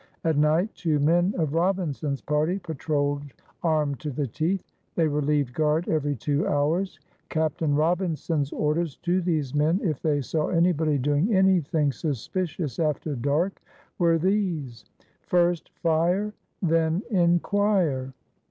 [0.23, 3.21] At night two men of Robinson's party patrolled
[3.61, 4.63] armed to the teeth;
[4.95, 6.99] they relieved guard every two hours.
[7.29, 13.61] Captain Robinson's orders to these men, if they saw anybody doing anything suspicious after dark,
[13.99, 14.85] were these:
[15.21, 16.33] First fire,
[16.63, 18.11] Then inquire.